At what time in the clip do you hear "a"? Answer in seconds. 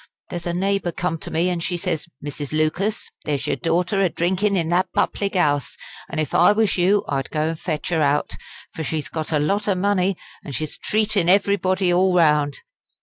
0.47-0.53, 4.01-4.09, 9.31-9.37